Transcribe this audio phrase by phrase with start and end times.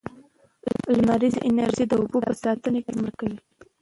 [0.97, 3.39] لمریزه انرژي د اوبو په ساتنه کې مرسته کوي.